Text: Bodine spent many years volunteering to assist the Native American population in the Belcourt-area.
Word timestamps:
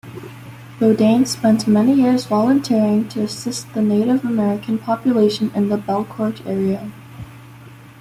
Bodine 0.79 1.27
spent 1.27 1.67
many 1.67 1.93
years 1.93 2.25
volunteering 2.25 3.07
to 3.09 3.21
assist 3.21 3.71
the 3.75 3.83
Native 3.83 4.25
American 4.25 4.79
population 4.79 5.51
in 5.53 5.69
the 5.69 5.77
Belcourt-area. 5.77 6.91